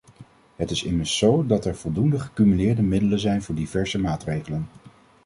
[0.55, 4.67] Het is immers zo dat er voldoende gecumuleerde middelen zijn voor diverse maatregelen.